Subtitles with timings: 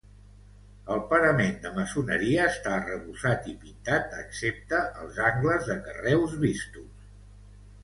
[0.93, 7.09] El parament de maçoneria està arrebossat i pintat excepte els angles de carreus vistos.